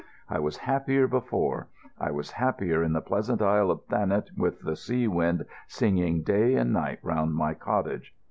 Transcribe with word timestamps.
I 0.27 0.39
was 0.39 0.57
happier 0.57 1.05
before; 1.07 1.67
I 1.99 2.09
was 2.09 2.31
happier 2.31 2.81
in 2.81 2.91
the 2.93 3.03
pleasant 3.03 3.39
Isle 3.39 3.69
of 3.69 3.85
Thanet 3.85 4.31
with 4.35 4.59
the 4.61 4.75
sea 4.75 5.07
wind 5.07 5.45
singing 5.67 6.23
day 6.23 6.55
and 6.55 6.73
night 6.73 6.97
round 7.03 7.35
my 7.35 7.53
cottage. 7.53 8.11